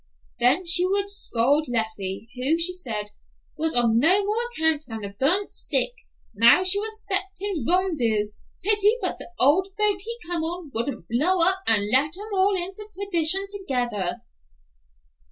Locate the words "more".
4.25-4.47